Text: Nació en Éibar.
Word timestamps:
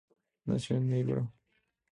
Nació 0.45 0.77
en 0.77 0.93
Éibar. 0.93 1.29